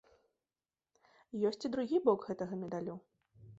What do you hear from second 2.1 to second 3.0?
гэтага медалю.